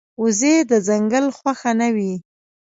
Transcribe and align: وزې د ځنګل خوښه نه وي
وزې 0.21 0.55
د 0.71 0.73
ځنګل 0.87 1.25
خوښه 1.37 1.71
نه 1.79 1.87
وي 1.95 2.13